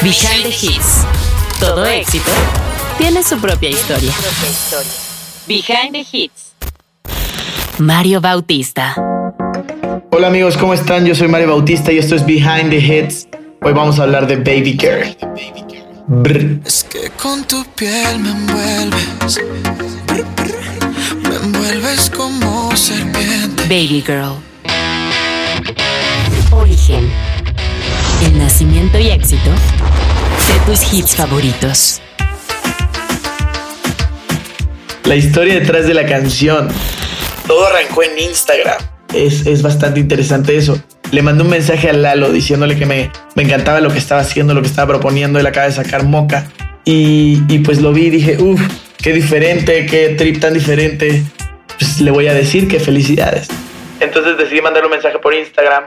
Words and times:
Behind 0.00 0.44
the 0.44 0.50
Hits. 0.50 1.04
Todo 1.58 1.84
éxito 1.84 2.30
tiene 2.98 3.20
su 3.24 3.36
propia 3.40 3.68
historia. 3.68 4.12
Behind 5.48 5.92
the 5.92 6.06
Hits. 6.10 6.52
Mario 7.78 8.20
Bautista. 8.20 8.94
Hola 10.12 10.28
amigos, 10.28 10.56
¿cómo 10.56 10.72
están? 10.72 11.04
Yo 11.04 11.16
soy 11.16 11.26
Mario 11.26 11.48
Bautista 11.48 11.90
y 11.90 11.98
esto 11.98 12.14
es 12.14 12.24
Behind 12.24 12.70
the 12.70 12.78
Hits. 12.78 13.26
Hoy 13.60 13.72
vamos 13.72 13.98
a 13.98 14.04
hablar 14.04 14.28
de 14.28 14.36
Baby 14.36 14.78
Girl. 14.78 16.62
Es 16.64 16.84
que 16.84 17.10
con 17.20 17.44
tu 17.44 17.64
piel 17.74 18.20
me 18.20 18.30
envuelves. 18.30 19.40
Me 21.28 21.34
envuelves 21.34 22.08
como 22.10 22.74
serpiente. 22.76 23.64
Baby 23.64 24.04
Girl. 24.06 24.36
Origen. 26.52 27.37
Y 28.60 29.10
éxito 29.10 29.50
de 29.50 30.66
tus 30.66 30.92
hits 30.92 31.14
favoritos. 31.14 32.02
La 35.04 35.14
historia 35.14 35.54
detrás 35.54 35.86
de 35.86 35.94
la 35.94 36.04
canción. 36.04 36.68
Todo 37.46 37.68
arrancó 37.68 38.02
en 38.02 38.18
Instagram. 38.18 38.78
Es, 39.14 39.46
es 39.46 39.62
bastante 39.62 40.00
interesante 40.00 40.56
eso. 40.56 40.76
Le 41.12 41.22
mandé 41.22 41.44
un 41.44 41.50
mensaje 41.50 41.88
a 41.88 41.92
Lalo 41.92 42.32
diciéndole 42.32 42.76
que 42.76 42.84
me, 42.84 43.12
me 43.36 43.44
encantaba 43.44 43.80
lo 43.80 43.92
que 43.92 43.98
estaba 43.98 44.22
haciendo, 44.22 44.54
lo 44.54 44.62
que 44.62 44.66
estaba 44.66 44.88
proponiendo. 44.88 45.38
Él 45.38 45.46
acaba 45.46 45.66
de 45.66 45.72
sacar 45.72 46.02
Moca. 46.02 46.50
Y, 46.84 47.40
y 47.48 47.60
pues 47.60 47.80
lo 47.80 47.92
vi 47.92 48.06
y 48.06 48.10
dije, 48.10 48.42
uff, 48.42 48.60
qué 49.00 49.12
diferente, 49.12 49.86
qué 49.86 50.16
trip 50.18 50.40
tan 50.40 50.54
diferente. 50.54 51.22
Pues 51.78 52.00
le 52.00 52.10
voy 52.10 52.26
a 52.26 52.34
decir 52.34 52.66
que 52.66 52.80
felicidades. 52.80 53.46
Entonces 54.00 54.36
decidí 54.36 54.60
mandarle 54.60 54.88
un 54.88 54.94
mensaje 54.94 55.20
por 55.20 55.32
Instagram 55.32 55.84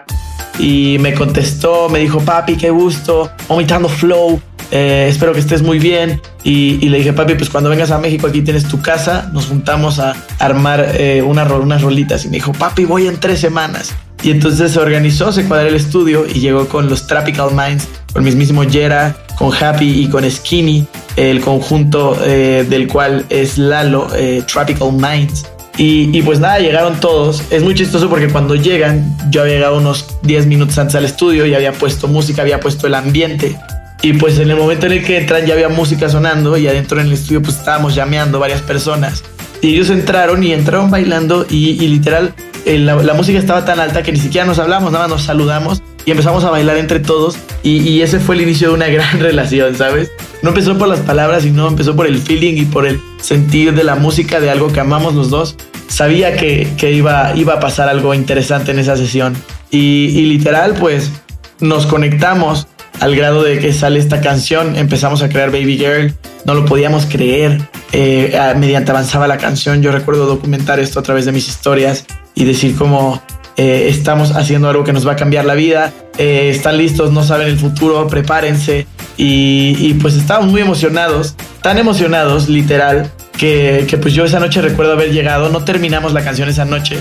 y 0.59 0.97
me 0.99 1.13
contestó, 1.13 1.89
me 1.89 1.99
dijo, 1.99 2.19
papi, 2.19 2.55
qué 2.55 2.69
gusto, 2.69 3.31
vomitando 3.47 3.89
flow, 3.89 4.41
eh, 4.71 5.07
espero 5.09 5.33
que 5.33 5.39
estés 5.39 5.61
muy 5.61 5.79
bien. 5.79 6.21
Y, 6.43 6.89
le 6.89 6.99
dije, 6.99 7.13
papi, 7.13 7.35
pues 7.35 7.49
cuando 7.49 7.69
vengas 7.69 7.91
a 7.91 7.97
México 7.97 8.27
aquí 8.27 8.41
tienes 8.41 8.67
tu 8.67 8.81
casa, 8.81 9.29
nos 9.33 9.47
juntamos 9.47 9.99
a 9.99 10.15
armar 10.39 10.95
eh, 10.95 11.21
una, 11.21 11.43
unas 11.43 11.81
rolitas. 11.81 12.25
Y 12.25 12.29
me 12.29 12.35
dijo, 12.35 12.53
papi, 12.53 12.85
voy 12.85 13.07
en 13.07 13.19
tres 13.19 13.39
semanas. 13.39 13.93
Y 14.23 14.29
entonces 14.29 14.71
se 14.71 14.79
organizó, 14.79 15.31
se 15.31 15.45
cuadró 15.45 15.67
el 15.67 15.75
estudio 15.75 16.25
y 16.27 16.39
llegó 16.39 16.67
con 16.67 16.89
los 16.89 17.07
Tropical 17.07 17.49
Minds, 17.55 17.87
con 18.13 18.21
el 18.21 18.27
mismísimo 18.27 18.63
Jera, 18.63 19.15
con 19.37 19.51
Happy 19.51 20.03
y 20.03 20.07
con 20.09 20.29
Skinny, 20.29 20.85
el 21.15 21.41
conjunto 21.41 22.15
eh, 22.23 22.65
del 22.69 22.87
cual 22.87 23.25
es 23.29 23.57
Lalo, 23.57 24.07
eh, 24.15 24.43
Tropical 24.45 24.93
Minds. 24.93 25.47
Y, 25.77 26.21
pues 26.21 26.39
nada, 26.39 26.59
llegaron 26.59 26.99
todos. 26.99 27.43
Es 27.49 27.63
muy 27.63 27.73
chistoso 27.73 28.09
porque 28.09 28.27
cuando 28.27 28.55
llegan, 28.55 29.17
yo 29.31 29.41
había 29.41 29.55
llegado 29.55 29.77
unos 29.77 30.05
10 30.21 30.45
minutos 30.45 30.77
antes 30.77 30.95
al 30.95 31.05
estudio 31.05 31.45
y 31.45 31.55
había 31.55 31.71
puesto 31.73 32.07
música, 32.07 32.41
había 32.41 32.59
puesto 32.59 32.87
el 32.87 32.93
ambiente. 32.93 33.57
Y 34.03 34.13
pues 34.13 34.37
en 34.39 34.49
el 34.49 34.57
momento 34.57 34.87
en 34.87 34.93
el 34.93 35.03
que 35.03 35.17
entran 35.17 35.45
ya 35.45 35.53
había 35.53 35.69
música 35.69 36.09
sonando 36.09 36.57
y 36.57 36.67
adentro 36.67 36.99
en 36.99 37.07
el 37.07 37.13
estudio 37.13 37.41
pues 37.41 37.57
estábamos 37.57 37.95
llameando 37.95 38.39
varias 38.39 38.61
personas. 38.61 39.23
Y 39.61 39.75
ellos 39.75 39.89
entraron 39.89 40.43
y 40.43 40.53
entraron 40.53 40.89
bailando 40.89 41.45
y, 41.49 41.75
literal 41.87 42.33
la, 42.65 42.95
la, 42.95 43.13
música 43.13 43.39
estaba 43.39 43.63
tan 43.65 43.79
alta 43.79 44.03
que 44.03 44.11
ni 44.11 44.19
siquiera 44.19 44.45
nos 44.45 44.59
hablamos, 44.59 44.91
nada 44.91 45.05
más 45.05 45.17
nos 45.17 45.23
saludamos 45.23 45.81
y 46.05 46.11
empezamos 46.11 46.43
a 46.43 46.49
bailar 46.49 46.77
entre 46.77 46.99
todos 46.99 47.37
y, 47.63 48.01
ese 48.01 48.19
fue 48.19 48.35
el 48.35 48.41
inicio 48.41 48.69
de 48.69 48.73
una 48.73 48.87
gran 48.87 49.19
relación, 49.19 49.75
¿sabes? 49.75 50.11
No 50.41 50.49
empezó 50.49 50.77
por 50.77 50.87
las 50.87 50.99
palabras, 51.01 51.43
sino 51.43 51.67
empezó 51.67 51.95
por 51.95 52.07
el 52.07 52.17
feeling 52.17 52.55
y 52.57 52.65
por 52.65 52.87
el 52.87 52.99
sentir 53.21 53.73
de 53.75 53.83
la 53.83 53.95
música, 53.95 54.39
de 54.39 54.49
algo 54.49 54.71
que 54.73 54.79
amamos 54.79 55.13
los 55.13 55.29
dos. 55.29 55.55
Sabía 55.87 56.35
que, 56.35 56.67
que 56.77 56.91
iba, 56.91 57.35
iba 57.35 57.53
a 57.53 57.59
pasar 57.59 57.89
algo 57.89 58.13
interesante 58.13 58.71
en 58.71 58.79
esa 58.79 58.97
sesión 58.97 59.35
y, 59.69 60.05
y 60.07 60.25
literal 60.25 60.73
pues 60.79 61.11
nos 61.59 61.85
conectamos 61.85 62.67
al 62.99 63.15
grado 63.15 63.43
de 63.43 63.59
que 63.59 63.73
sale 63.73 63.99
esta 63.99 64.21
canción, 64.21 64.75
empezamos 64.77 65.21
a 65.23 65.29
crear 65.29 65.51
Baby 65.51 65.77
Girl, 65.77 66.13
no 66.45 66.53
lo 66.53 66.65
podíamos 66.65 67.05
creer. 67.05 67.59
Eh, 67.93 68.37
mediante 68.57 68.91
avanzaba 68.91 69.27
la 69.27 69.37
canción, 69.37 69.81
yo 69.81 69.91
recuerdo 69.91 70.25
documentar 70.25 70.79
esto 70.79 70.99
a 70.99 71.03
través 71.03 71.25
de 71.25 71.31
mis 71.31 71.47
historias 71.47 72.05
y 72.35 72.45
decir 72.45 72.75
como 72.75 73.21
eh, 73.57 73.87
estamos 73.89 74.31
haciendo 74.31 74.69
algo 74.69 74.83
que 74.83 74.93
nos 74.93 75.07
va 75.07 75.13
a 75.13 75.15
cambiar 75.15 75.45
la 75.45 75.55
vida, 75.55 75.93
eh, 76.17 76.49
están 76.49 76.77
listos, 76.77 77.11
no 77.11 77.23
saben 77.23 77.47
el 77.47 77.57
futuro, 77.57 78.07
prepárense. 78.07 78.87
Y, 79.17 79.93
pues 79.95 80.15
estábamos 80.15 80.51
muy 80.51 80.61
emocionados, 80.61 81.35
tan 81.61 81.77
emocionados, 81.77 82.49
literal, 82.49 83.11
que, 83.37 83.85
que 83.87 83.97
pues 83.97 84.15
yo 84.15 84.25
esa 84.25 84.39
noche 84.39 84.61
recuerdo 84.61 84.93
haber 84.93 85.11
llegado, 85.11 85.49
no 85.49 85.63
terminamos 85.63 86.13
la 86.13 86.23
canción 86.23 86.49
esa 86.49 86.65
noche, 86.65 86.97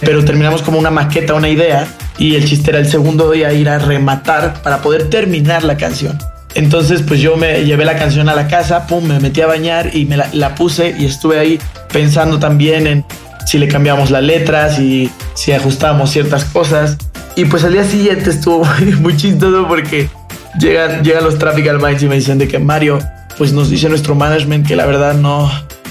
pero 0.00 0.22
terminamos 0.22 0.60
como 0.60 0.78
una 0.78 0.90
maqueta, 0.90 1.32
una 1.32 1.48
idea, 1.48 1.86
y 2.18 2.34
el 2.34 2.44
chiste 2.44 2.72
era 2.72 2.78
el 2.78 2.88
segundo 2.88 3.30
día 3.30 3.54
ir 3.54 3.70
a 3.70 3.78
rematar 3.78 4.62
para 4.62 4.82
poder 4.82 5.08
terminar 5.08 5.64
la 5.64 5.78
canción. 5.78 6.18
Entonces, 6.54 7.02
pues 7.02 7.20
yo 7.20 7.36
me 7.36 7.64
llevé 7.64 7.84
la 7.84 7.96
canción 7.96 8.28
a 8.28 8.34
la 8.34 8.48
casa, 8.48 8.86
pum, 8.86 9.04
me 9.04 9.20
metí 9.20 9.40
a 9.40 9.46
bañar 9.46 9.96
y 9.96 10.04
me 10.04 10.18
la, 10.18 10.28
la 10.34 10.54
puse 10.54 10.94
y 10.98 11.06
estuve 11.06 11.38
ahí 11.38 11.58
pensando 11.90 12.38
también 12.38 12.86
en 12.86 13.04
si 13.46 13.58
le 13.58 13.68
cambiamos 13.68 14.10
la 14.10 14.20
letra, 14.20 14.70
si, 14.70 15.10
si 15.34 15.52
ajustábamos 15.52 16.10
ciertas 16.10 16.44
cosas. 16.44 16.96
Y 17.36 17.44
pues 17.46 17.64
al 17.64 17.72
día 17.72 17.84
siguiente 17.84 18.30
estuvo 18.30 18.64
muy 19.00 19.16
chistoso 19.16 19.66
porque 19.66 20.08
llegan, 20.58 21.02
llegan 21.02 21.24
los 21.24 21.38
Tropical 21.38 21.80
Minds 21.80 22.02
y 22.02 22.08
me 22.08 22.16
dicen 22.16 22.38
de 22.38 22.48
que 22.48 22.58
Mario, 22.58 22.98
pues 23.38 23.52
nos 23.52 23.70
dice 23.70 23.88
nuestro 23.88 24.14
management 24.14 24.66
que 24.66 24.76
la 24.76 24.86
verdad 24.86 25.14
no, 25.14 25.50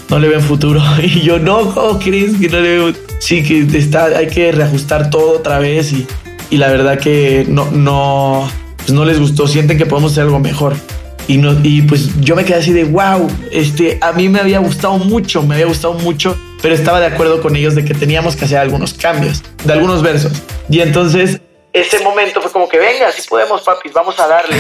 no 0.09 0.19
le 0.19 0.28
ven 0.28 0.41
futuro. 0.41 0.81
Y 1.01 1.22
yo, 1.22 1.40
no, 1.40 1.73
¿cómo 1.73 2.00
crees 2.00 2.35
que 2.38 2.50
no 2.50 2.59
le 2.59 2.78
veo? 2.78 2.94
Sí, 3.19 3.44
que 3.44 3.78
está, 3.78 4.06
hay 4.06 4.28
que 4.28 4.51
reajustar 4.51 5.09
todo 5.09 5.38
otra 5.38 5.59
vez 5.59 5.94
y, 5.94 6.07
y 6.50 6.57
la 6.57 6.67
verdad 6.67 7.00
que 7.00 7.45
no, 7.47 7.69
no, 7.72 8.47
pues 8.78 8.91
no 8.91 9.06
les 9.06 9.19
gustó, 9.19 9.47
sienten 9.47 9.78
que 9.78 9.85
podemos 9.85 10.11
hacer 10.11 10.23
algo 10.23 10.40
mejor. 10.40 10.75
Y, 11.28 11.38
no, 11.38 11.56
y 11.63 11.84
pues 11.84 12.09
yo 12.19 12.35
me 12.35 12.44
quedé 12.44 12.57
así 12.57 12.73
de, 12.73 12.84
wow, 12.84 13.28
este, 13.51 13.97
a 14.01 14.11
mí 14.11 14.28
me 14.28 14.40
había 14.40 14.59
gustado 14.59 14.97
mucho, 14.97 15.44
me 15.44 15.56
había 15.56 15.67
gustado 15.67 15.94
mucho, 15.94 16.35
pero 16.61 16.75
estaba 16.75 16.99
de 16.99 17.07
acuerdo 17.07 17.41
con 17.41 17.55
ellos 17.55 17.75
de 17.75 17.85
que 17.85 17.94
teníamos 17.94 18.35
que 18.35 18.45
hacer 18.45 18.57
algunos 18.57 18.94
cambios, 18.94 19.44
de 19.63 19.73
algunos 19.73 20.01
versos. 20.01 20.33
Y 20.69 20.79
entonces 20.81 21.41
ese 21.73 22.03
momento 22.03 22.41
fue 22.41 22.51
como 22.51 22.67
que, 22.67 22.77
venga, 22.77 23.11
si 23.11 23.27
podemos, 23.27 23.61
papis, 23.61 23.94
vamos 23.94 24.19
a 24.19 24.27
darle. 24.27 24.57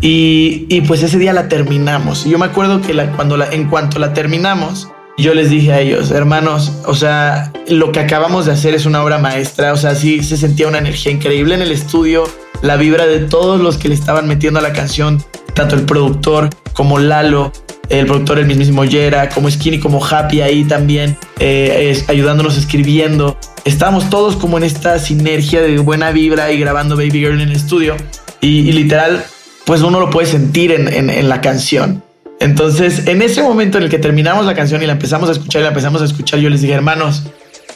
Y, 0.00 0.66
y, 0.68 0.80
pues 0.82 1.02
ese 1.02 1.18
día 1.18 1.32
la 1.32 1.48
terminamos. 1.48 2.24
Y 2.26 2.30
yo 2.30 2.38
me 2.38 2.46
acuerdo 2.46 2.80
que 2.80 2.94
la, 2.94 3.12
cuando 3.12 3.36
la, 3.36 3.46
en 3.50 3.68
cuanto 3.68 3.98
la 3.98 4.14
terminamos, 4.14 4.88
yo 5.18 5.34
les 5.34 5.48
dije 5.48 5.72
a 5.72 5.80
ellos, 5.80 6.10
hermanos, 6.10 6.72
o 6.84 6.94
sea, 6.94 7.52
lo 7.68 7.90
que 7.90 8.00
acabamos 8.00 8.46
de 8.46 8.52
hacer 8.52 8.74
es 8.74 8.84
una 8.84 9.02
obra 9.02 9.18
maestra, 9.18 9.72
o 9.72 9.76
sea, 9.76 9.94
sí 9.94 10.22
se 10.22 10.36
sentía 10.36 10.68
una 10.68 10.78
energía 10.78 11.10
increíble 11.10 11.54
en 11.54 11.62
el 11.62 11.72
estudio, 11.72 12.24
la 12.62 12.76
vibra 12.76 13.06
de 13.06 13.20
todos 13.20 13.60
los 13.60 13.78
que 13.78 13.88
le 13.88 13.94
estaban 13.94 14.28
metiendo 14.28 14.60
a 14.60 14.62
la 14.62 14.72
canción, 14.72 15.22
tanto 15.54 15.74
el 15.74 15.82
productor 15.82 16.50
como 16.74 16.98
Lalo, 16.98 17.50
el 17.88 18.06
productor, 18.06 18.38
el 18.38 18.46
mismísimo 18.46 18.84
Yera, 18.84 19.30
como 19.30 19.50
Skinny, 19.50 19.78
como 19.78 20.04
Happy 20.04 20.42
ahí 20.42 20.64
también, 20.64 21.16
eh, 21.38 21.98
ayudándonos 22.08 22.58
escribiendo. 22.58 23.38
Estábamos 23.64 24.10
todos 24.10 24.36
como 24.36 24.58
en 24.58 24.64
esta 24.64 24.98
sinergia 24.98 25.62
de 25.62 25.78
buena 25.78 26.10
vibra 26.10 26.52
y 26.52 26.58
grabando 26.58 26.96
Baby 26.96 27.20
Girl 27.20 27.40
en 27.40 27.48
el 27.48 27.56
estudio. 27.56 27.96
Y, 28.40 28.70
literal, 28.72 29.24
pues 29.64 29.82
uno 29.82 29.98
lo 29.98 30.10
puede 30.10 30.26
sentir 30.26 30.72
en, 30.72 30.92
en, 30.92 31.10
en 31.10 31.28
la 31.28 31.40
canción. 31.40 32.02
Entonces, 32.40 33.06
en 33.06 33.22
ese 33.22 33.42
momento 33.42 33.78
en 33.78 33.84
el 33.84 33.90
que 33.90 33.98
terminamos 33.98 34.46
la 34.46 34.54
canción 34.54 34.82
y 34.82 34.86
la 34.86 34.92
empezamos 34.92 35.28
a 35.28 35.32
escuchar 35.32 35.60
y 35.60 35.64
la 35.64 35.70
empezamos 35.70 36.02
a 36.02 36.04
escuchar, 36.04 36.40
yo 36.40 36.50
les 36.50 36.60
dije, 36.60 36.74
hermanos, 36.74 37.24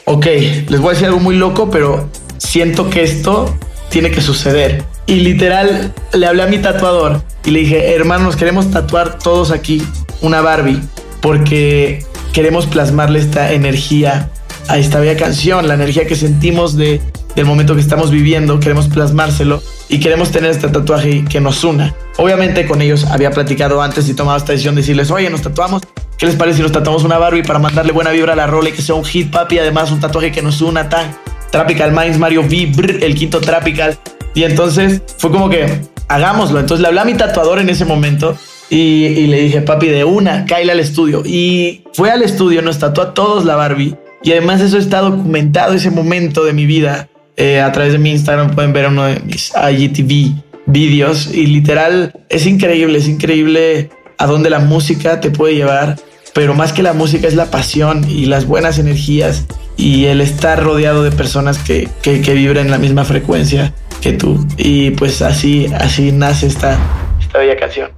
ok, 0.05 0.25
les 0.69 0.79
voy 0.79 0.89
a 0.89 0.91
decir 0.91 1.07
algo 1.07 1.19
muy 1.19 1.35
loco, 1.35 1.69
pero 1.69 2.09
siento 2.37 2.89
que 2.89 3.03
esto 3.03 3.55
tiene 3.89 4.11
que 4.11 4.21
suceder. 4.21 4.83
Y 5.07 5.15
literal, 5.15 5.93
le 6.13 6.25
hablé 6.25 6.43
a 6.43 6.47
mi 6.47 6.59
tatuador 6.59 7.21
y 7.43 7.51
le 7.51 7.61
dije, 7.61 7.93
hermanos, 7.93 8.35
queremos 8.35 8.71
tatuar 8.71 9.17
todos 9.19 9.51
aquí 9.51 9.81
una 10.21 10.41
Barbie 10.41 10.79
porque 11.21 12.05
queremos 12.33 12.67
plasmarle 12.67 13.19
esta 13.19 13.51
energía 13.51 14.29
a 14.67 14.77
esta 14.77 14.99
bella 14.99 15.17
canción, 15.17 15.67
la 15.67 15.73
energía 15.73 16.05
que 16.05 16.15
sentimos 16.15 16.77
de, 16.77 17.01
del 17.35 17.45
momento 17.45 17.75
que 17.75 17.81
estamos 17.81 18.11
viviendo, 18.11 18.59
queremos 18.59 18.87
plasmárselo 18.87 19.61
y 19.89 19.99
queremos 19.99 20.31
tener 20.31 20.51
este 20.51 20.69
tatuaje 20.69 21.25
que 21.25 21.41
nos 21.41 21.63
una. 21.63 21.93
Obviamente 22.21 22.67
con 22.67 22.83
ellos 22.83 23.05
había 23.05 23.31
platicado 23.31 23.81
antes 23.81 24.07
y 24.07 24.13
tomado 24.13 24.37
esta 24.37 24.51
decisión 24.51 24.75
de 24.75 24.81
decirles, 24.81 25.09
oye, 25.09 25.27
nos 25.31 25.41
tatuamos. 25.41 25.81
¿Qué 26.19 26.27
les 26.27 26.35
parece 26.35 26.57
si 26.57 26.61
nos 26.61 26.71
tatuamos 26.71 27.03
una 27.03 27.17
Barbie 27.17 27.41
para 27.41 27.57
mandarle 27.57 27.91
buena 27.93 28.11
vibra 28.11 28.33
a 28.33 28.35
la 28.35 28.45
rola 28.45 28.69
y 28.69 28.73
que 28.73 28.83
sea 28.83 28.93
un 28.93 29.03
hit, 29.03 29.31
papi? 29.31 29.57
Además, 29.57 29.91
un 29.91 29.99
tatuaje 29.99 30.31
que 30.31 30.43
nos 30.43 30.61
una 30.61 30.87
tan. 30.87 31.17
Tropical 31.49 31.91
Minds, 31.91 32.19
Mario 32.19 32.41
V, 32.41 32.73
brr, 32.75 33.03
el 33.03 33.15
quinto 33.15 33.41
Tropical. 33.41 33.97
Y 34.35 34.43
entonces 34.43 35.01
fue 35.17 35.31
como 35.31 35.49
que 35.49 35.65
hagámoslo. 36.09 36.59
Entonces 36.59 36.83
le 36.83 36.89
hablé 36.89 36.99
a 36.99 37.05
mi 37.05 37.15
tatuador 37.15 37.57
en 37.57 37.69
ese 37.69 37.85
momento 37.85 38.37
y, 38.69 38.77
y 38.77 39.25
le 39.25 39.41
dije, 39.41 39.61
papi, 39.61 39.87
de 39.87 40.03
una, 40.03 40.45
cáile 40.45 40.73
al 40.73 40.79
estudio. 40.79 41.23
Y 41.25 41.85
fue 41.93 42.11
al 42.11 42.21
estudio, 42.21 42.61
nos 42.61 42.77
tatuó 42.77 43.03
a 43.03 43.13
todos 43.15 43.45
la 43.45 43.55
Barbie. 43.55 43.95
Y 44.21 44.31
además 44.31 44.61
eso 44.61 44.77
está 44.77 44.99
documentado, 44.99 45.73
ese 45.73 45.89
momento 45.89 46.43
de 46.43 46.53
mi 46.53 46.67
vida. 46.67 47.09
Eh, 47.35 47.61
a 47.61 47.71
través 47.71 47.93
de 47.93 47.97
mi 47.97 48.11
Instagram 48.11 48.53
pueden 48.53 48.73
ver 48.73 48.89
uno 48.89 49.05
de 49.05 49.19
mis 49.21 49.51
IGTV 49.55 50.50
vídeos 50.65 51.33
y 51.33 51.47
literal 51.47 52.13
es 52.29 52.45
increíble, 52.45 52.97
es 52.97 53.07
increíble 53.07 53.89
a 54.17 54.25
dónde 54.25 54.49
la 54.49 54.59
música 54.59 55.19
te 55.19 55.31
puede 55.31 55.55
llevar 55.55 55.97
pero 56.33 56.53
más 56.53 56.71
que 56.71 56.83
la 56.83 56.93
música 56.93 57.27
es 57.27 57.35
la 57.35 57.45
pasión 57.47 58.09
y 58.09 58.25
las 58.25 58.45
buenas 58.45 58.79
energías 58.79 59.45
y 59.75 60.05
el 60.05 60.21
estar 60.21 60.61
rodeado 60.61 61.03
de 61.03 61.11
personas 61.11 61.57
que, 61.57 61.89
que, 62.01 62.21
que 62.21 62.33
vibran 62.33 62.65
en 62.65 62.71
la 62.71 62.77
misma 62.77 63.03
frecuencia 63.03 63.73
que 64.01 64.13
tú. 64.13 64.45
Y 64.57 64.91
pues 64.91 65.21
así, 65.21 65.67
así 65.77 66.11
nace 66.11 66.47
esta, 66.47 66.77
esta 67.19 67.37
bella 67.37 67.57
canción. 67.57 67.89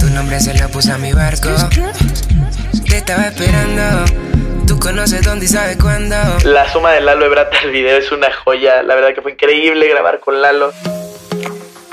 Tu 0.00 0.06
nombre 0.10 0.40
se 0.40 0.58
lo 0.58 0.68
puse 0.68 0.92
a 0.92 0.98
mi 0.98 1.12
barco. 1.12 1.50
Te 2.88 2.98
estaba 2.98 3.28
esperando. 3.28 4.31
Tú 4.82 4.88
conoces 4.88 5.22
dónde 5.22 5.44
y 5.44 5.48
sabes 5.48 5.76
cuándo. 5.76 6.16
La 6.44 6.68
suma 6.72 6.90
de 6.90 7.00
Lalo 7.00 7.24
Ebrata 7.24 7.56
al 7.62 7.70
video 7.70 7.98
es 7.98 8.10
una 8.10 8.32
joya. 8.32 8.82
La 8.82 8.96
verdad 8.96 9.14
que 9.14 9.22
fue 9.22 9.30
increíble 9.30 9.88
grabar 9.88 10.18
con 10.18 10.42
Lalo. 10.42 10.72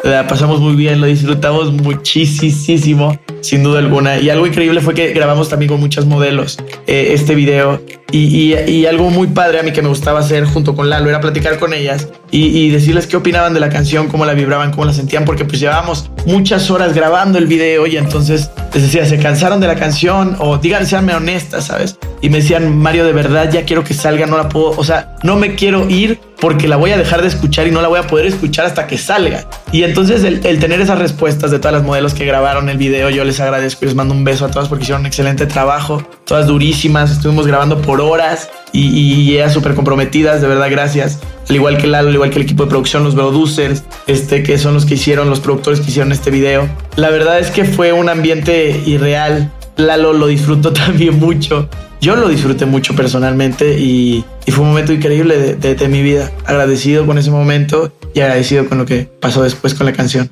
La 0.02 0.26
pasamos 0.26 0.60
muy 0.60 0.76
bien, 0.76 1.00
lo 1.00 1.06
disfrutamos 1.06 1.72
muchísimo, 1.72 3.20
sin 3.42 3.62
duda 3.62 3.78
alguna. 3.78 4.18
Y 4.18 4.32
algo 4.32 4.48
increíble 4.48 4.82
fue 4.82 4.96
que 4.96 5.14
grabamos 5.14 5.50
también 5.50 5.70
con 5.70 5.80
muchas 5.80 6.06
modelos 6.06 6.58
eh, 6.88 7.10
este 7.12 7.36
video. 7.36 7.80
Y, 8.12 8.56
y, 8.56 8.86
algo 8.88 9.12
muy 9.12 9.28
padre 9.28 9.60
a 9.60 9.64
mí 9.64 9.72
que 9.72 9.84
me 9.84 9.90
gustaba 9.90 10.22
hacer 10.22 10.46
junto 10.46 10.74
con 10.74 10.90
Lalo 10.90 11.10
era 11.10 11.22
platicar 11.22 11.60
con 11.60 11.76
ellas 11.76 12.08
y, 12.32 12.70
decirles 12.70 13.08
qué 13.08 13.18
opinaban 13.18 13.54
de 13.54 13.60
la 13.60 13.70
canción, 13.70 14.08
cómo 14.08 14.26
la 14.26 14.34
vibraban, 14.34 14.72
cómo 14.72 14.86
la 14.86 14.94
sentían, 14.94 15.26
porque 15.26 15.46
pues 15.46 15.60
llevábamos 15.60 16.10
muchas 16.26 16.70
horas 16.70 16.94
grabando 16.94 17.38
el 17.38 17.48
video 17.48 17.88
y 17.88 17.98
entonces 17.98 18.52
les 18.74 18.84
decía, 18.84 19.06
se 19.06 19.18
cansaron 19.18 19.60
de 19.60 19.68
la 19.68 19.76
canción 19.76 20.36
o 20.40 20.58
digan, 20.58 20.86
seanme 20.86 21.16
honestas, 21.16 21.66
¿sabes? 21.66 21.98
Y 22.22 22.30
me 22.30 22.38
decían, 22.38 22.78
Mario, 22.78 23.06
de 23.06 23.14
verdad 23.14 23.50
ya 23.52 23.64
quiero 23.64 23.84
que 23.84 23.94
salga, 23.94 24.26
no 24.26 24.38
la 24.38 24.50
puedo, 24.50 24.72
o 24.72 24.84
sea, 24.84 25.16
no 25.24 25.38
me 25.38 25.56
quiero 25.56 25.90
ir 25.90 26.20
porque 26.40 26.68
la 26.68 26.78
voy 26.78 26.92
a 26.92 26.98
dejar 26.98 27.22
de 27.22 27.28
escuchar 27.28 27.68
y 27.68 27.72
no 27.72 27.82
la 27.82 27.88
voy 27.88 28.00
a 28.00 28.08
poder 28.08 28.26
escuchar 28.26 28.66
hasta 28.66 28.88
que 28.88 28.98
salga. 28.98 29.46
Y 29.72 29.84
entonces 29.84 30.24
el, 30.24 30.46
el 30.46 30.60
tener 30.60 30.80
esas 30.82 31.00
respuestas 31.00 31.52
de 31.52 31.60
todas 31.60 31.74
las 31.74 31.84
modelos 31.84 32.14
que 32.14 32.26
grabaron 32.26 32.70
el 32.70 32.78
video, 32.78 33.10
yo 33.10 33.24
les 33.24 33.40
agradezco 33.40 33.86
y 33.86 33.88
les 33.88 33.96
mando 33.96 34.14
un 34.14 34.24
beso 34.24 34.46
a 34.46 34.52
todas 34.52 34.68
porque 34.70 34.84
hicieron 34.84 35.02
un 35.02 35.08
excelente 35.08 35.46
trabajo, 35.46 36.04
todas 36.26 36.48
durísimas, 36.48 37.12
estuvimos 37.12 37.48
grabando 37.48 37.82
por 37.82 38.02
horas 38.02 38.50
y, 38.72 38.88
y 38.88 39.34
ellas 39.34 39.54
súper 39.54 39.74
comprometidas, 39.74 40.42
de 40.42 40.48
verdad, 40.48 40.70
gracias. 40.70 41.20
Al 41.50 41.56
igual 41.56 41.78
que 41.78 41.88
Lalo, 41.88 42.10
al 42.10 42.14
igual 42.14 42.30
que 42.30 42.36
el 42.36 42.44
equipo 42.44 42.66
de 42.66 42.70
producción, 42.70 43.04
los 43.04 43.16
producers, 43.16 43.84
este, 44.06 44.44
que 44.44 44.60
son 44.60 44.76
los 44.76 44.86
que 44.86 44.94
hicieron, 44.94 45.32
los 45.32 45.40
productores 45.40 45.80
que 45.80 45.90
hicieron 45.90 46.12
este 46.12 46.30
video. 46.30 46.70
La 46.96 47.10
verdad 47.10 47.40
es 47.40 47.50
que 47.50 47.66
fue 47.66 47.92
un 47.92 48.08
ambiente 48.08 48.84
irreal. 48.86 49.52
Lalo 49.76 50.14
lo 50.14 50.28
disfrutó 50.28 50.72
también 50.74 51.20
mucho. 51.20 51.68
Yo 52.02 52.16
lo 52.16 52.30
disfruté 52.30 52.68
mucho 52.68 52.96
personalmente 52.96 53.80
y, 53.80 54.24
y 54.46 54.52
fue 54.52 54.64
un 54.64 54.70
momento 54.70 54.94
increíble 54.94 55.38
de, 55.40 55.56
de, 55.56 55.74
de 55.74 55.88
mi 55.88 56.04
vida. 56.04 56.32
Agradecido 56.46 57.08
con 57.08 57.18
ese 57.18 57.32
momento 57.32 57.92
y 58.14 58.20
agradecido 58.20 58.70
con 58.70 58.78
lo 58.78 58.86
que 58.86 59.10
pasó 59.20 59.42
después 59.42 59.74
con 59.74 59.88
la 59.88 59.94
canción. 59.94 60.30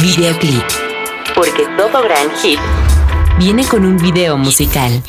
Videoclip. 0.00 0.62
Porque 1.34 1.64
todo 1.76 2.02
gran 2.04 2.30
hit 2.40 2.60
viene 3.40 3.64
con 3.64 3.84
un 3.84 3.96
video 3.96 4.38
musical. 4.38 5.02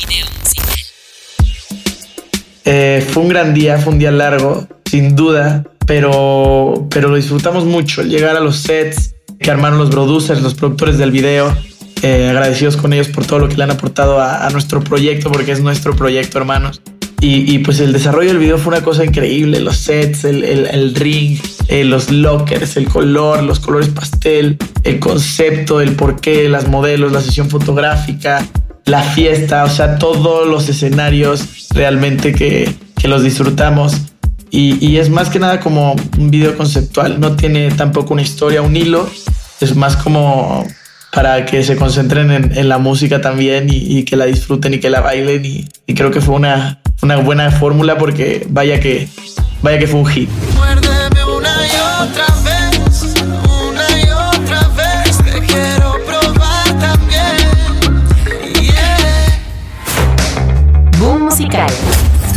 Eh, 2.66 3.06
fue 3.10 3.24
un 3.24 3.30
gran 3.30 3.54
día, 3.54 3.78
fue 3.78 3.94
un 3.94 4.00
día 4.00 4.12
largo, 4.12 4.68
sin 4.86 5.16
duda, 5.16 5.64
pero, 5.86 6.88
pero 6.90 7.10
lo 7.10 7.16
disfrutamos 7.16 7.66
mucho. 7.66 8.02
El 8.02 8.10
llegar 8.10 8.36
a 8.36 8.40
los 8.40 8.58
sets 8.58 9.16
que 9.40 9.52
armaron 9.52 9.80
los 9.80 9.90
producers, 9.90 10.42
los 10.42 10.54
productores 10.54 10.98
del 10.98 11.12
video, 11.12 11.56
eh, 12.02 12.30
agradecidos 12.30 12.78
con 12.78 12.94
ellos 12.94 13.10
por 13.10 13.26
todo 13.26 13.40
lo 13.40 13.50
que 13.50 13.58
le 13.58 13.64
han 13.64 13.72
aportado 13.72 14.22
a, 14.22 14.50
nuestro 14.52 14.82
proyecto, 14.82 15.32
porque 15.32 15.52
es 15.52 15.62
nuestro 15.62 15.96
proyecto, 15.96 16.38
hermanos. 16.38 16.82
Y, 17.26 17.60
pues 17.60 17.80
el 17.80 17.94
desarrollo 17.94 18.28
del 18.28 18.38
video 18.38 18.58
fue 18.58 18.76
una 18.76 18.84
cosa 18.84 19.06
increíble, 19.06 19.62
los 19.62 19.78
sets, 19.78 20.26
el, 20.26 20.44
el, 20.44 20.66
el 20.66 20.94
ring, 20.94 21.40
eh, 21.70 21.86
los 21.86 22.12
lockers, 22.12 22.76
el 22.76 22.90
color, 22.90 23.44
los 23.44 23.62
colores 23.62 23.88
pastel, 23.88 24.58
el 24.84 25.00
concepto, 25.00 25.80
el 25.80 25.96
porqué, 25.96 26.50
las 26.50 26.68
modelos, 26.68 27.14
la 27.14 27.22
sesión 27.22 27.50
fotográfica, 27.50 28.46
la 28.86 29.02
fiesta, 29.02 29.64
o 29.64 29.70
sea, 29.70 29.98
todos 29.98 30.48
los 30.48 30.70
escenarios 30.70 31.70
realmente 31.74 32.34
que, 32.34 32.74
que 32.98 33.08
los 33.08 33.24
disfrutamos. 33.24 33.94
Y, 34.50 34.78
y, 34.86 34.98
es 34.98 35.10
más 35.10 35.30
que 35.30 35.40
nada 35.40 35.60
como 35.60 35.96
un 36.18 36.30
video 36.30 36.56
conceptual, 36.56 37.20
no 37.20 37.36
tiene 37.36 37.72
tampoco 37.72 38.14
una 38.14 38.22
historia, 38.22 38.62
un 38.62 38.76
hilo, 38.76 39.10
es 39.60 39.76
más 39.76 39.98
como 39.98 40.68
para 41.12 41.46
que 41.46 41.64
se 41.64 41.76
concentren 41.76 42.32
en, 42.32 42.58
en 42.58 42.70
la 42.70 42.78
música 42.78 43.22
también 43.22 43.68
y, 43.70 44.04
que 44.04 44.16
la 44.16 44.26
disfruten 44.26 44.74
y 44.74 44.80
que 44.80 44.90
la 44.90 45.02
bailen 45.02 45.46
y, 45.46 45.68
y 45.88 45.94
creo 45.94 46.12
que 46.12 46.22
fue 46.22 46.36
una, 46.36 46.82
una 47.02 47.18
buena 47.18 47.52
fórmula 47.52 47.98
porque 47.98 48.46
vaya 48.50 48.80
que, 48.80 49.08
vaya 49.62 49.80
que 49.80 49.88
fue 49.88 50.00
un 50.00 50.06
hit. 50.08 50.30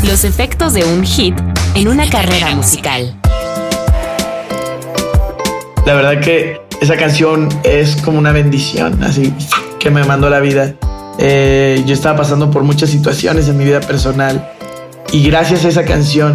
Los 0.04 0.24
efectos 0.24 0.74
de 0.74 0.84
un 0.84 1.04
hit 1.04 1.34
en 1.74 1.88
una 1.88 2.08
carrera 2.08 2.54
musical. 2.54 3.18
La 5.86 5.94
verdad 5.94 6.20
que 6.20 6.60
esa 6.82 6.96
canción 6.96 7.48
es 7.62 7.96
como 7.96 8.18
una 8.18 8.32
bendición, 8.32 9.02
así 9.02 9.32
que 9.78 9.90
me 9.90 10.04
mandó 10.04 10.28
la 10.28 10.40
vida. 10.40 10.74
Eh, 11.18 11.82
yo 11.86 11.94
estaba 11.94 12.18
pasando 12.18 12.50
por 12.50 12.62
muchas 12.62 12.90
situaciones 12.90 13.48
en 13.48 13.56
mi 13.56 13.64
vida 13.64 13.80
personal 13.80 14.52
y 15.12 15.26
gracias 15.26 15.64
a 15.64 15.68
esa 15.68 15.84
canción 15.86 16.34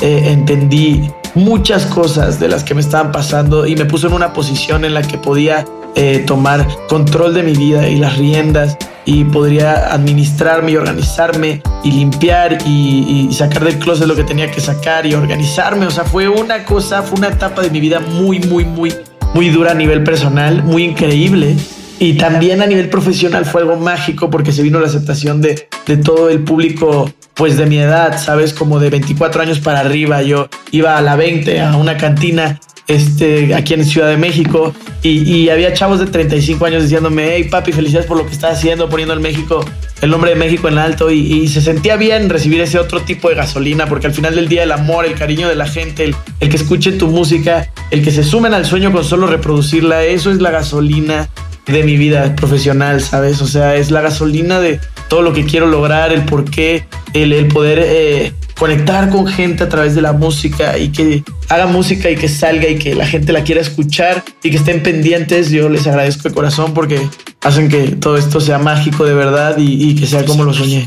eh, 0.00 0.22
entendí 0.28 1.10
muchas 1.34 1.84
cosas 1.84 2.40
de 2.40 2.48
las 2.48 2.64
que 2.64 2.74
me 2.74 2.80
estaban 2.80 3.12
pasando 3.12 3.66
y 3.66 3.76
me 3.76 3.84
puso 3.84 4.06
en 4.06 4.14
una 4.14 4.32
posición 4.32 4.86
en 4.86 4.94
la 4.94 5.02
que 5.02 5.18
podía 5.18 5.66
eh, 5.96 6.24
tomar 6.26 6.66
control 6.88 7.34
de 7.34 7.42
mi 7.42 7.52
vida 7.52 7.88
y 7.88 7.96
las 7.96 8.16
riendas 8.16 8.78
y 9.04 9.24
podría 9.24 9.92
administrarme 9.92 10.72
y 10.72 10.76
organizarme 10.76 11.62
y 11.82 11.92
limpiar 11.92 12.58
y, 12.66 13.28
sacar 13.32 13.64
del 13.64 13.78
closet 13.78 14.06
lo 14.06 14.14
que 14.14 14.24
tenía 14.24 14.50
que 14.50 14.60
sacar 14.60 15.06
y 15.06 15.14
organizarme. 15.14 15.86
O 15.86 15.90
sea, 15.90 16.04
fue 16.04 16.28
una 16.28 16.64
cosa, 16.64 17.02
fue 17.02 17.18
una 17.18 17.28
etapa 17.28 17.62
de 17.62 17.70
mi 17.70 17.80
vida 17.80 18.00
muy, 18.00 18.38
muy, 18.40 18.64
muy, 18.64 18.94
muy 19.34 19.48
dura 19.48 19.72
a 19.72 19.74
nivel 19.74 20.04
personal, 20.04 20.62
muy 20.62 20.84
increíble. 20.84 21.56
Y 22.02 22.14
también 22.14 22.60
a 22.62 22.66
nivel 22.66 22.88
profesional 22.88 23.44
fue 23.44 23.60
algo 23.60 23.76
mágico 23.76 24.28
porque 24.28 24.50
se 24.50 24.64
vino 24.64 24.80
la 24.80 24.88
aceptación 24.88 25.40
de, 25.40 25.68
de 25.86 25.96
todo 25.96 26.30
el 26.30 26.40
público 26.40 27.08
pues 27.34 27.56
de 27.56 27.64
mi 27.66 27.78
edad, 27.78 28.18
sabes, 28.18 28.52
como 28.52 28.80
de 28.80 28.90
24 28.90 29.40
años 29.40 29.60
para 29.60 29.78
arriba. 29.78 30.20
Yo 30.20 30.48
iba 30.72 30.98
a 30.98 31.00
la 31.00 31.14
20 31.14 31.60
a 31.60 31.76
una 31.76 31.96
cantina 31.96 32.58
este, 32.88 33.54
aquí 33.54 33.74
en 33.74 33.84
Ciudad 33.84 34.08
de 34.08 34.16
México. 34.16 34.74
Y, 35.04 35.22
y, 35.32 35.48
había 35.48 35.72
chavos 35.74 36.00
de 36.00 36.06
35 36.06 36.66
años 36.66 36.82
diciéndome, 36.82 37.36
hey 37.36 37.44
papi, 37.44 37.70
felicidades 37.70 38.08
por 38.08 38.16
lo 38.16 38.26
que 38.26 38.32
estás 38.32 38.58
haciendo, 38.58 38.88
poniendo 38.88 39.14
el 39.14 39.20
México, 39.20 39.64
el 40.00 40.10
nombre 40.10 40.30
de 40.30 40.36
México 40.36 40.66
en 40.66 40.78
alto 40.78 41.08
y, 41.12 41.46
se 41.46 41.60
sentía 41.60 41.96
bien 41.96 42.28
recibir 42.28 42.60
ese 42.60 42.80
otro 42.80 43.02
tipo 43.02 43.28
de 43.28 43.36
gasolina 43.36 43.86
porque 43.86 44.08
al 44.08 44.12
final 44.12 44.34
del 44.34 44.48
día 44.48 44.64
el 44.64 44.72
amor, 44.72 45.06
el 45.06 45.14
cariño 45.14 45.48
de 45.48 45.54
la 45.54 45.66
gente, 45.66 46.02
el, 46.02 46.16
el 46.40 46.48
que 46.48 46.56
escuche 46.56 46.90
tu 46.90 47.06
música, 47.06 47.68
el 47.92 48.02
que 48.02 48.10
se 48.10 48.24
sumen 48.24 48.54
al 48.54 48.66
sueño 48.66 48.90
con 48.90 49.04
solo 49.04 49.28
reproducirla, 49.28 50.04
eso 50.04 50.32
es 50.32 50.40
la 50.40 50.50
gasolina 50.50 51.28
de 51.66 51.84
mi 51.84 51.96
vida 51.96 52.34
profesional, 52.34 53.00
¿sabes? 53.00 53.40
O 53.40 53.46
sea, 53.46 53.76
es 53.76 53.90
la 53.90 54.00
gasolina 54.00 54.60
de 54.60 54.80
todo 55.08 55.22
lo 55.22 55.32
que 55.32 55.44
quiero 55.44 55.66
lograr, 55.66 56.12
el 56.12 56.24
por 56.24 56.50
qué, 56.50 56.86
el, 57.12 57.32
el 57.32 57.46
poder 57.48 57.80
eh, 57.82 58.32
conectar 58.58 59.10
con 59.10 59.26
gente 59.26 59.64
a 59.64 59.68
través 59.68 59.94
de 59.94 60.02
la 60.02 60.12
música 60.12 60.78
y 60.78 60.90
que 60.90 61.22
haga 61.48 61.66
música 61.66 62.10
y 62.10 62.16
que 62.16 62.28
salga 62.28 62.68
y 62.68 62.78
que 62.78 62.94
la 62.94 63.06
gente 63.06 63.32
la 63.32 63.44
quiera 63.44 63.60
escuchar 63.60 64.24
y 64.42 64.50
que 64.50 64.56
estén 64.56 64.82
pendientes. 64.82 65.50
Yo 65.50 65.68
les 65.68 65.86
agradezco 65.86 66.28
de 66.28 66.34
corazón 66.34 66.74
porque 66.74 67.06
hacen 67.42 67.68
que 67.68 67.88
todo 67.88 68.16
esto 68.16 68.40
sea 68.40 68.58
mágico 68.58 69.04
de 69.04 69.14
verdad 69.14 69.58
y, 69.58 69.90
y 69.90 69.94
que 69.94 70.06
sea 70.06 70.24
como 70.24 70.44
lo 70.44 70.54
soñé. 70.54 70.84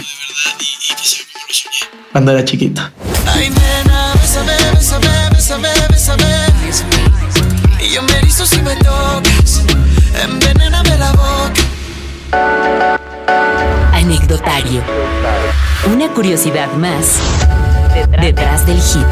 Cuando 2.12 2.32
era 2.32 2.46
chiquito. 2.46 2.82
Ay, 3.28 3.50
nena, 3.50 4.14
bésame, 4.22 4.54
bésame, 4.74 5.08
bésame, 5.32 5.70
bésame. 5.90 6.24
Y 7.86 7.94
yo 7.94 8.02
me 8.04 8.18
erizo 8.20 8.46
si 8.46 8.62
me 8.62 8.76
tocas. 8.78 9.35
Anecdotario. 13.28 14.82
Una 15.92 16.10
curiosidad 16.10 16.72
más 16.74 17.20
detrás 18.22 18.66
del 18.66 18.78
hit. 18.78 19.06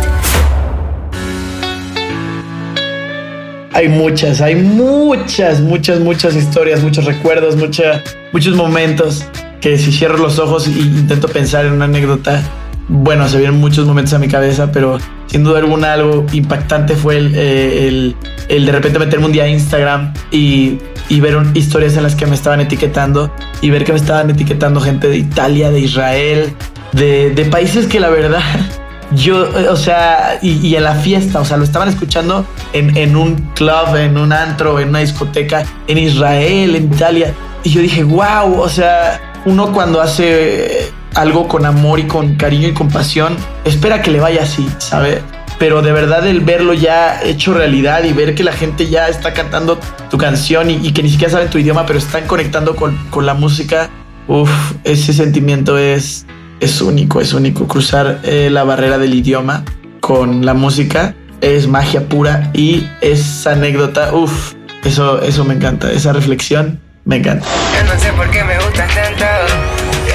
Hay 3.74 3.89
muchas, 3.89 4.41
hay 4.41 4.55
muchas, 4.55 5.62
muchas, 5.62 6.00
muchas 6.00 6.36
historias, 6.36 6.84
muchos 6.84 7.05
recuerdos, 7.05 7.55
muchos 7.55 8.55
momentos 8.55 9.25
que 9.62 9.77
si 9.77 9.91
cierro 9.91 10.17
los 10.17 10.38
ojos 10.38 10.67
e 10.67 10.72
intento 10.72 11.27
pensar 11.27 11.65
en 11.65 11.74
una 11.74 11.86
anécdota, 11.86 12.41
bueno, 12.88 13.27
se 13.27 13.39
vienen 13.39 13.60
muchos 13.60 13.88
momentos 13.88 14.13
a 14.13 14.20
mi 14.20 14.27
cabeza, 14.27 14.72
pero 14.72 15.00
sin 15.27 15.43
duda 15.43 15.60
alguna 15.60 15.93
algo 15.93 16.25
impactante 16.34 16.96
fue 16.96 17.17
el, 17.17 17.34
eh, 17.36 17.88
el, 17.88 18.15
el 18.50 18.65
de 18.65 18.72
repente 18.72 19.00
meterme 19.00 19.25
un 19.25 19.32
día 19.32 19.46
a 19.46 19.48
Instagram 19.48 20.13
y, 20.32 20.77
y 21.10 21.19
ver 21.19 21.38
un, 21.38 21.55
historias 21.55 21.95
en 21.98 22.03
las 22.03 22.15
que 22.15 22.25
me 22.25 22.36
estaban 22.36 22.62
etiquetando 22.62 23.33
y 23.62 23.69
ver 23.69 23.83
que 23.83 23.91
me 23.93 24.00
estaban 24.00 24.29
etiquetando 24.29 24.79
gente 24.81 25.07
de 25.07 25.17
Italia, 25.17 25.72
de 25.72 25.79
Israel, 25.79 26.53
de, 26.91 27.31
de 27.31 27.45
países 27.45 27.88
que 27.88 28.00
la 28.00 28.10
verdad 28.10 28.41
yo, 29.15 29.45
eh, 29.57 29.69
o 29.69 29.75
sea, 29.75 30.39
y, 30.41 30.75
en 30.75 30.83
la 30.83 30.95
fiesta, 30.95 31.39
o 31.39 31.45
sea, 31.45 31.57
lo 31.57 31.63
estaban 31.63 31.89
escuchando 31.89 32.45
en, 32.74 32.95
en 32.98 33.15
un 33.15 33.36
club, 33.55 33.95
en 33.95 34.17
un 34.17 34.33
antro, 34.33 34.79
en 34.79 34.89
una 34.89 35.00
discoteca, 35.00 35.63
en 35.88 35.98
Israel, 35.98 36.75
en 36.75 36.86
Italia. 36.93 37.33
Y 37.63 37.72
yo 37.72 37.81
dije, 37.81 38.03
wow, 38.03 38.60
o 38.60 38.69
sea, 38.69 39.33
uno 39.45 39.72
cuando 39.72 40.01
hace 40.01 40.91
algo 41.15 41.48
con 41.48 41.65
amor 41.65 42.00
y 42.00 42.07
con 42.07 42.36
cariño 42.36 42.67
y 42.67 42.74
compasión, 42.74 43.36
espera 43.65 44.01
que 44.01 44.12
le 44.12 44.19
vaya 44.19 44.43
así, 44.43 44.67
¿sabes? 44.79 45.19
Pero 45.60 45.81
de 45.81 45.91
verdad 45.91 46.25
el 46.27 46.41
verlo 46.41 46.74
ya 46.74 47.22
hecho 47.24 47.53
realidad 47.53 48.03
y 48.03 48.13
ver 48.13 48.36
que 48.36 48.43
la 48.43 48.53
gente 48.53 48.89
ya 48.89 49.07
está 49.07 49.33
cantando 49.33 49.79
tu 50.10 50.17
canción 50.17 50.69
y, 50.69 50.91
que 50.91 51.03
ni 51.03 51.10
siquiera 51.10 51.31
saben 51.31 51.50
tu 51.50 51.57
idioma, 51.57 51.86
pero 51.86 52.00
están 52.00 52.27
conectando 52.27 52.75
con, 52.75 52.98
con 53.10 53.25
la 53.25 53.33
música, 53.33 53.89
uff, 54.27 54.51
ese 54.83 55.13
sentimiento 55.13 55.77
es, 55.77 56.25
es 56.60 56.81
único, 56.81 57.22
es 57.22 57.33
único. 57.33 57.67
Cruzar 57.67 58.19
eh, 58.24 58.50
la 58.51 58.63
barrera 58.63 58.98
del 58.98 59.13
idioma 59.13 59.63
con 60.00 60.45
la 60.45 60.53
música 60.53 61.15
es 61.41 61.67
magia 61.67 62.07
pura 62.07 62.51
y 62.53 62.88
esa 63.01 63.51
anécdota, 63.51 64.13
uff, 64.13 64.53
eso, 64.83 65.22
eso 65.22 65.45
me 65.45 65.53
encanta, 65.53 65.91
esa 65.91 66.13
reflexión 66.13 66.79
me 67.05 67.17
encanta. 67.17 67.45
no 67.86 68.00
sé 68.00 68.12
por 68.13 68.29
qué 68.31 68.43
me 68.43 68.55
gustas 68.57 68.93
tanto. 68.93 69.25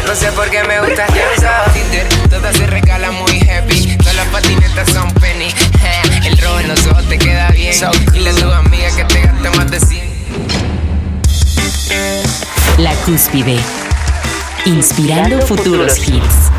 no 0.06 0.14
sé 0.14 0.32
por 0.32 0.48
qué 0.50 0.64
me 0.64 0.80
gustas 0.80 1.06
tanto. 1.06 1.72
Tinder, 1.72 2.06
todo 2.30 2.52
se 2.52 2.66
regala 2.66 3.10
muy 3.12 3.40
happy. 3.40 3.96
Todas 3.98 4.16
las 4.16 4.26
patinetas 4.28 4.90
son 4.90 5.12
que 7.78 9.04
te 9.04 9.20
gasta 9.20 9.50
más 9.52 9.70
de 9.70 9.78
100. 9.78 10.02
La 12.78 12.92
cúspide. 13.06 13.56
Inspirando 14.64 15.40
futuros 15.42 15.96
hits. 16.08 16.50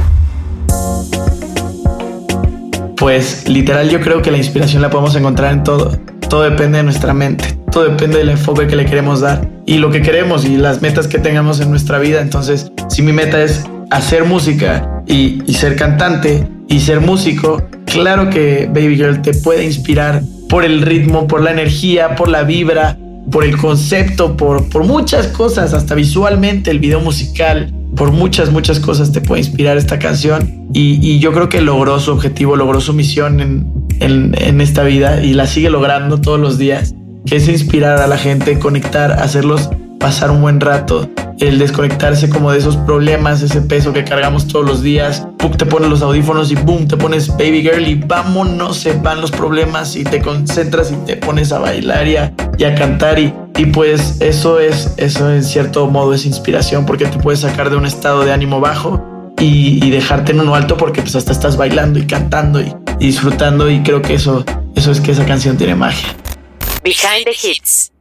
Pues 2.95 3.49
literal 3.49 3.89
yo 3.89 3.99
creo 3.99 4.21
que 4.21 4.31
la 4.31 4.37
inspiración 4.37 4.81
la 4.81 4.89
podemos 4.89 5.13
encontrar 5.15 5.51
en 5.51 5.63
todo. 5.65 5.99
Todo 6.29 6.43
depende 6.43 6.77
de 6.77 6.83
nuestra 6.83 7.13
mente, 7.13 7.59
todo 7.71 7.83
depende 7.85 8.19
del 8.19 8.29
enfoque 8.29 8.67
que 8.67 8.77
le 8.77 8.85
queremos 8.85 9.19
dar 9.19 9.45
y 9.65 9.79
lo 9.79 9.91
que 9.91 10.01
queremos 10.01 10.45
y 10.45 10.55
las 10.55 10.81
metas 10.81 11.07
que 11.07 11.19
tengamos 11.19 11.59
en 11.59 11.69
nuestra 11.69 11.99
vida. 11.99 12.21
Entonces, 12.21 12.71
si 12.87 13.01
mi 13.01 13.11
meta 13.11 13.43
es 13.43 13.65
hacer 13.91 14.23
música 14.23 15.03
y, 15.05 15.41
ser 15.53 15.75
cantante 15.75 16.47
y 16.69 16.79
ser 16.79 17.01
músico, 17.01 17.61
claro 17.85 18.29
que 18.29 18.69
Baby 18.71 18.95
Girl 18.95 19.21
te 19.21 19.33
puede 19.33 19.65
inspirar 19.65 20.21
por 20.49 20.65
el 20.65 20.81
ritmo, 20.81 21.27
por 21.27 21.41
la 21.41 21.51
energía, 21.51 22.15
por 22.15 22.27
la 22.27 22.43
vibra, 22.43 22.97
por 23.31 23.45
el 23.45 23.57
concepto, 23.57 24.35
por, 24.35 24.67
por 24.69 24.83
muchas 24.83 25.27
cosas, 25.27 25.73
hasta 25.73 25.95
visualmente 25.95 26.71
el 26.71 26.79
video 26.79 26.99
musical, 26.99 27.73
por 27.95 28.11
muchas, 28.11 28.51
muchas 28.51 28.79
cosas 28.79 29.11
te 29.11 29.21
puede 29.21 29.41
inspirar 29.41 29.77
esta 29.77 29.99
canción. 29.99 30.67
Y, 30.73 31.19
yo 31.19 31.31
creo 31.31 31.49
que 31.49 31.61
logró 31.61 31.99
su 31.99 32.11
objetivo, 32.11 32.55
logró 32.55 32.81
su 32.81 32.93
misión 32.93 33.39
en, 33.39 33.71
en 33.99 34.61
esta 34.61 34.83
vida 34.83 35.23
y 35.23 35.33
la 35.33 35.47
sigue 35.47 35.69
logrando 35.69 36.19
todos 36.19 36.39
los 36.39 36.57
días 36.57 36.93
que 37.25 37.35
es 37.35 37.47
inspirar 37.47 37.99
a 37.99 38.07
la 38.07 38.17
gente, 38.17 38.57
conectar, 38.59 39.11
hacerlos 39.11 39.69
pasar 39.99 40.31
un 40.31 40.41
buen 40.41 40.59
rato, 40.59 41.09
el 41.39 41.57
desconectarse 41.57 42.29
como 42.29 42.51
de 42.51 42.59
esos 42.59 42.77
problemas, 42.77 43.41
ese 43.41 43.61
peso 43.61 43.93
que 43.93 44.03
cargamos 44.03 44.47
todos 44.47 44.65
los 44.65 44.81
días. 44.81 45.25
te 45.57 45.65
pones 45.65 45.89
los 45.89 46.01
audífonos 46.01 46.51
y 46.51 46.55
boom, 46.55 46.87
te 46.87 46.97
pones 46.97 47.29
baby 47.29 47.61
girl 47.61 47.87
y 47.87 47.95
vámonos, 47.95 48.77
se 48.77 48.93
van 48.93 49.21
los 49.21 49.31
problemas 49.31 49.95
y 49.95 50.03
te 50.03 50.21
concentras 50.21 50.91
y 50.91 50.95
te 51.05 51.17
pones 51.17 51.51
a 51.51 51.59
bailar 51.59 52.07
y 52.07 52.17
a, 52.17 52.75
cantar 52.75 53.19
y, 53.19 53.33
y 53.57 53.65
pues 53.67 54.17
eso 54.21 54.59
es, 54.59 54.93
eso 54.97 55.31
en 55.31 55.43
cierto 55.43 55.87
modo 55.87 56.13
es 56.13 56.25
inspiración 56.25 56.85
porque 56.85 57.05
te 57.05 57.17
puedes 57.17 57.41
sacar 57.41 57.69
de 57.69 57.77
un 57.77 57.85
estado 57.85 58.23
de 58.23 58.31
ánimo 58.31 58.59
bajo 58.59 59.03
y, 59.39 59.89
dejarte 59.89 60.33
en 60.33 60.41
uno 60.41 60.55
alto 60.55 60.77
porque 60.77 61.01
pues 61.01 61.15
hasta 61.15 61.31
estás 61.31 61.57
bailando 61.57 61.99
y 61.99 62.05
cantando 62.05 62.61
y, 62.61 62.73
y 62.99 63.07
disfrutando 63.07 63.69
y 63.69 63.81
creo 63.81 64.01
que 64.01 64.13
eso, 64.13 64.45
eso 64.75 64.91
es 64.91 65.01
que 65.01 65.11
esa 65.11 65.25
canción 65.25 65.57
tiene 65.57 65.75
magia. 65.75 66.15
Behind 66.83 67.25
the 67.25 67.31
Hits. 67.31 67.91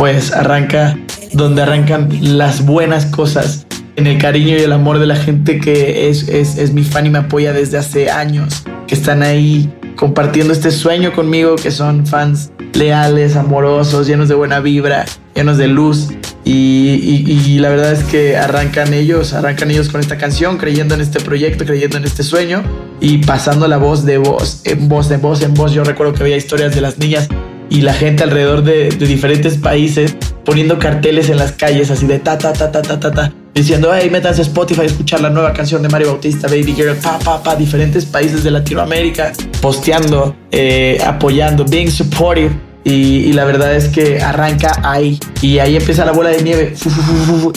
Pues 0.00 0.32
arranca 0.32 0.98
donde 1.34 1.60
arrancan 1.60 2.08
las 2.22 2.64
buenas 2.64 3.04
cosas, 3.04 3.66
en 3.96 4.06
el 4.06 4.16
cariño 4.16 4.56
y 4.56 4.60
el 4.60 4.72
amor 4.72 4.98
de 4.98 5.06
la 5.06 5.14
gente 5.14 5.60
que 5.60 6.08
es, 6.08 6.26
es, 6.26 6.56
es 6.56 6.72
mi 6.72 6.84
fan 6.84 7.04
y 7.04 7.10
me 7.10 7.18
apoya 7.18 7.52
desde 7.52 7.76
hace 7.76 8.10
años, 8.10 8.62
que 8.86 8.94
están 8.94 9.22
ahí 9.22 9.70
compartiendo 9.96 10.54
este 10.54 10.70
sueño 10.70 11.12
conmigo, 11.12 11.56
que 11.56 11.70
son 11.70 12.06
fans 12.06 12.50
leales, 12.72 13.36
amorosos, 13.36 14.06
llenos 14.06 14.30
de 14.30 14.36
buena 14.36 14.60
vibra, 14.60 15.04
llenos 15.34 15.58
de 15.58 15.68
luz. 15.68 16.08
Y, 16.46 17.26
y, 17.28 17.58
la 17.58 17.68
verdad 17.68 17.92
es 17.92 18.02
que 18.04 18.38
arrancan 18.38 18.94
ellos, 18.94 19.34
arrancan 19.34 19.70
ellos 19.70 19.90
con 19.90 20.00
esta 20.00 20.16
canción, 20.16 20.56
creyendo 20.56 20.94
en 20.94 21.02
este 21.02 21.20
proyecto, 21.20 21.66
creyendo 21.66 21.98
en 21.98 22.04
este 22.04 22.22
sueño 22.22 22.62
y 23.00 23.18
pasando 23.18 23.68
la 23.68 23.76
voz 23.76 24.06
de 24.06 24.16
voz, 24.16 24.62
en 24.64 24.88
voz, 24.88 25.10
de 25.10 25.18
voz, 25.18 25.42
en 25.42 25.52
voz. 25.52 25.74
Yo 25.74 25.84
recuerdo 25.84 26.14
que 26.14 26.22
había 26.22 26.38
historias 26.38 26.74
de 26.74 26.80
las 26.80 26.96
niñas 26.96 27.28
y 27.70 27.80
la 27.80 27.94
gente 27.94 28.24
alrededor 28.24 28.62
de, 28.62 28.90
diferentes 28.90 29.56
países 29.56 30.16
poniendo 30.44 30.78
carteles 30.78 31.30
en 31.30 31.38
las 31.38 31.52
calles 31.52 31.90
así 31.90 32.06
de 32.06 32.18
ta, 32.18 32.36
ta, 32.36 32.52
ta, 32.52 32.70
ta, 32.70 32.82
ta, 32.82 33.00
ta, 33.00 33.10
ta 33.10 33.32
diciendo, 33.54 33.92
hey, 33.94 34.08
métanse 34.10 34.40
a 34.40 34.44
Spotify 34.44 34.82
a 34.82 34.84
escuchar 34.84 35.20
la 35.20 35.30
nueva 35.30 35.52
canción 35.52 35.82
de 35.82 35.88
Mario 35.88 36.08
Bautista, 36.08 36.46
Baby 36.48 36.74
Girl, 36.74 36.96
pa, 36.96 37.18
pa, 37.18 37.42
pa, 37.42 37.56
diferentes 37.56 38.04
países 38.04 38.44
de 38.44 38.50
Latinoamérica, 38.50 39.32
posteando, 39.60 40.34
eh, 40.50 40.98
apoyando, 41.04 41.64
being 41.64 41.90
supportive. 41.90 42.69
Y, 42.84 43.32
la 43.34 43.44
verdad 43.44 43.74
es 43.74 43.88
que 43.88 44.20
arranca 44.20 44.72
ahí 44.82 45.20
y 45.42 45.58
ahí 45.58 45.76
empieza 45.76 46.04
la 46.04 46.12
bola 46.12 46.30
de 46.30 46.42
nieve. 46.42 46.74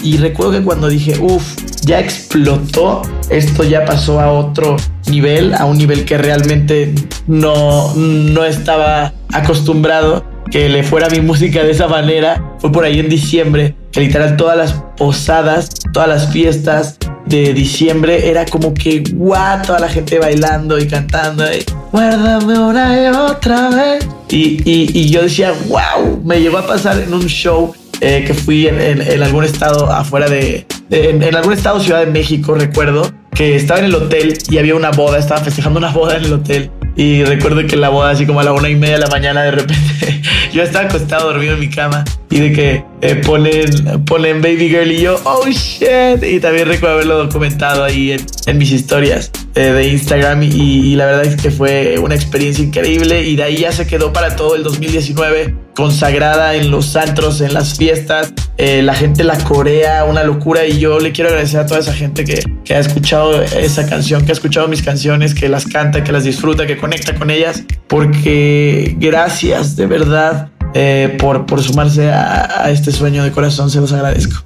y 0.03 0.17
recuerdo 0.17 0.51
que 0.51 0.61
cuando 0.61 0.89
dije, 0.89 1.17
uff, 1.19 1.55
ya 1.85 1.99
explotó, 1.99 3.01
esto 3.29 3.63
ya 3.63 3.85
pasó 3.85 4.19
a 4.19 4.31
otro 4.31 4.75
nivel, 5.09 5.53
a 5.53 5.65
un 5.65 5.77
nivel 5.77 6.05
que 6.05 6.17
realmente 6.17 6.93
no, 7.27 7.93
no 7.95 8.45
estaba 8.45 9.13
acostumbrado 9.31 10.25
que 10.51 10.69
le 10.69 10.83
fuera 10.83 11.09
mi 11.09 11.21
música 11.21 11.63
de 11.63 11.71
esa 11.71 11.87
manera. 11.87 12.55
Fue 12.59 12.71
por 12.71 12.85
ahí 12.85 12.99
en 12.99 13.09
diciembre, 13.09 13.75
que 13.91 14.01
literal 14.01 14.37
todas 14.37 14.57
las 14.57 14.73
posadas, 14.97 15.69
todas 15.91 16.07
las 16.07 16.31
fiestas 16.31 16.97
de 17.25 17.53
diciembre 17.53 18.29
era 18.29 18.45
como 18.45 18.73
que 18.73 19.03
guau, 19.13 19.61
toda 19.61 19.79
la 19.79 19.89
gente 19.89 20.19
bailando 20.19 20.79
y 20.79 20.87
cantando. 20.87 21.45
Y, 21.51 21.65
Guárdame 21.91 22.57
una 22.57 23.03
y 23.03 23.07
otra 23.07 23.69
vez. 23.69 24.07
Y, 24.29 24.61
y, 24.65 25.09
yo 25.09 25.21
decía, 25.21 25.53
wow, 25.67 26.21
me 26.23 26.41
llegó 26.41 26.57
a 26.57 26.65
pasar 26.65 26.99
en 26.99 27.13
un 27.13 27.27
show 27.27 27.73
eh, 28.01 28.23
que 28.25 28.33
fui 28.33 28.67
en, 28.67 29.21
algún 29.21 29.43
estado 29.43 29.91
afuera 29.91 30.27
de, 30.27 30.65
en, 30.89 31.21
en, 31.21 31.35
algún 31.35 31.53
estado 31.53 31.79
Ciudad 31.79 31.99
de 31.99 32.11
México, 32.11 32.55
recuerdo, 32.55 33.11
que 33.35 33.55
estaba 33.55 33.79
en 33.79 33.85
el 33.85 33.95
hotel 33.95 34.37
y 34.49 34.57
había 34.57 34.75
una 34.75 34.91
boda, 34.91 35.19
estaban 35.19 35.43
festejando 35.43 35.79
una 35.79 35.91
boda 35.91 36.17
en 36.17 36.25
el 36.25 36.33
hotel. 36.33 36.71
Y 36.95 37.23
recuerdo 37.23 37.65
que 37.65 37.75
la 37.75 37.89
boda, 37.89 38.11
así 38.11 38.25
como 38.25 38.39
a 38.39 38.43
la 38.43 38.53
una 38.53 38.69
y 38.69 38.75
media 38.75 38.95
de 38.95 39.01
la 39.01 39.07
mañana, 39.07 39.43
de 39.43 39.51
repente, 39.51 40.21
yo 40.53 40.63
estaba 40.63 40.85
acostado 40.85 41.31
dormido 41.31 41.53
en 41.53 41.59
mi 41.59 41.69
cama 41.69 42.03
y 42.29 42.39
de 42.39 42.51
que 42.51 42.83
eh, 43.01 43.15
ponen, 43.15 44.03
ponen 44.05 44.41
Baby 44.41 44.69
Girl 44.69 44.91
y 44.91 45.01
yo, 45.01 45.19
oh 45.23 45.47
shit. 45.47 46.23
Y 46.23 46.39
también 46.39 46.67
recuerdo 46.67 46.95
haberlo 46.95 47.17
documentado 47.17 47.83
ahí 47.83 48.15
en, 48.45 48.57
mis 48.57 48.71
historias 48.71 49.31
eh, 49.55 49.71
de 49.71 49.87
Instagram 49.87 50.43
y, 50.43 50.95
la 50.95 51.05
verdad 51.05 51.25
es 51.25 51.41
que 51.41 51.51
fue 51.51 51.97
una 51.99 52.15
experiencia 52.15 52.63
increíble 52.63 53.23
y 53.23 53.35
de 53.35 53.43
ahí 53.43 53.57
ya 53.57 53.71
se 53.71 53.85
quedó 53.85 54.11
para 54.13 54.35
todo 54.35 54.55
el 54.55 54.63
2019 54.63 55.55
consagrada 55.75 56.55
en 56.55 56.71
los 56.71 56.95
antros, 56.95 57.41
en 57.41 57.53
las 57.53 57.77
fiestas. 57.77 58.33
Eh, 58.57 58.81
la 58.83 58.93
gente 58.93 59.23
la 59.23 59.37
corea, 59.37 60.05
una 60.05 60.23
locura 60.23 60.65
y 60.65 60.79
yo 60.79 60.99
le 60.99 61.11
quiero 61.11 61.29
agradecer 61.29 61.59
a 61.59 61.65
toda 61.65 61.79
esa 61.79 61.93
gente 61.93 62.23
que, 62.25 62.43
que 62.63 62.75
ha 62.75 62.79
escuchado 62.79 63.41
esa 63.41 63.87
canción, 63.87 64.25
que 64.25 64.31
ha 64.31 64.33
escuchado 64.33 64.67
mis 64.67 64.81
canciones, 64.81 65.33
que 65.33 65.49
las 65.49 65.65
canta, 65.65 66.03
que 66.03 66.11
las 66.11 66.23
disfruta, 66.23 66.67
que 66.67 66.77
conecta 66.77 67.15
con 67.15 67.29
ellas, 67.29 67.63
porque 67.87 68.95
gracias 68.99 69.75
de 69.75 69.87
verdad 69.87 70.49
eh, 70.75 71.15
por, 71.19 71.45
por 71.45 71.61
sumarse 71.61 72.09
a, 72.11 72.69
este 72.71 72.91
sueño 72.91 73.23
de 73.23 73.31
corazón, 73.31 73.69
se 73.69 73.79
los 73.79 73.93
agradezco. 73.93 74.43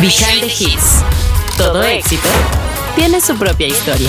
Behind 0.00 0.40
the 0.42 0.46
Hits. 0.46 1.02
Todo 1.56 1.82
éxito 1.82 2.28
tiene 2.94 3.20
su 3.20 3.36
propia 3.36 3.66
historia. 3.66 4.08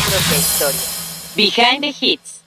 Behind 1.35 1.81
the 1.81 1.95
Hits. 1.99 2.38